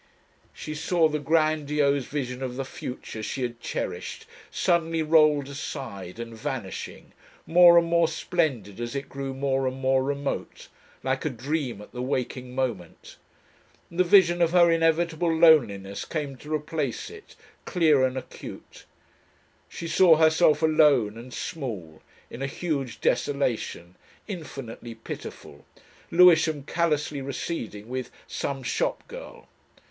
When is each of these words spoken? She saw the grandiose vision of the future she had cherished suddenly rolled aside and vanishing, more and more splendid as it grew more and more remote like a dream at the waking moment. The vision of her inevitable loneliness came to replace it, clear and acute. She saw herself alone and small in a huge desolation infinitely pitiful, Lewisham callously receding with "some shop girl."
She 0.51 0.73
saw 0.73 1.07
the 1.07 1.19
grandiose 1.19 2.05
vision 2.05 2.41
of 2.41 2.55
the 2.55 2.65
future 2.65 3.21
she 3.21 3.43
had 3.43 3.59
cherished 3.59 4.25
suddenly 4.49 5.03
rolled 5.03 5.47
aside 5.47 6.17
and 6.17 6.35
vanishing, 6.35 7.13
more 7.45 7.77
and 7.77 7.87
more 7.87 8.07
splendid 8.07 8.79
as 8.79 8.95
it 8.95 9.07
grew 9.07 9.35
more 9.35 9.67
and 9.67 9.77
more 9.79 10.03
remote 10.03 10.69
like 11.03 11.23
a 11.23 11.29
dream 11.29 11.83
at 11.83 11.91
the 11.91 12.01
waking 12.01 12.55
moment. 12.55 13.17
The 13.91 14.03
vision 14.03 14.41
of 14.41 14.53
her 14.53 14.71
inevitable 14.71 15.31
loneliness 15.31 16.03
came 16.03 16.35
to 16.37 16.51
replace 16.51 17.11
it, 17.11 17.35
clear 17.65 18.03
and 18.03 18.17
acute. 18.17 18.85
She 19.69 19.87
saw 19.87 20.15
herself 20.15 20.63
alone 20.63 21.15
and 21.15 21.31
small 21.31 22.01
in 22.31 22.41
a 22.41 22.47
huge 22.47 23.01
desolation 23.01 23.93
infinitely 24.27 24.95
pitiful, 24.95 25.63
Lewisham 26.09 26.63
callously 26.63 27.21
receding 27.21 27.87
with 27.87 28.09
"some 28.25 28.63
shop 28.63 29.07
girl." 29.07 29.47